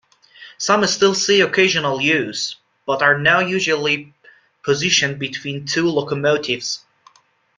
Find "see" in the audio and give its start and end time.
1.13-1.41